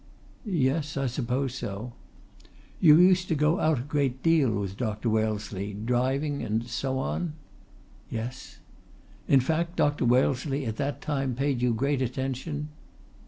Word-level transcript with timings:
"Yes, 0.47 0.97
I 0.97 1.05
suppose 1.05 1.53
so." 1.53 1.93
"You 2.79 2.97
used 2.97 3.27
to 3.27 3.35
go 3.35 3.59
out 3.59 3.77
a 3.77 3.81
great 3.83 4.23
deal 4.23 4.49
with 4.59 4.75
Dr. 4.75 5.11
Wellesley 5.11 5.75
driving, 5.75 6.41
and 6.41 6.65
so 6.65 6.97
on?" 6.97 7.33
"Yes." 8.09 8.57
"In 9.27 9.41
fact, 9.41 9.75
Dr. 9.75 10.05
Wellesley 10.05 10.65
at 10.65 10.77
that 10.77 11.01
time 11.03 11.35
paid 11.35 11.61
you 11.61 11.71
great 11.75 12.01
attention?" 12.01 12.69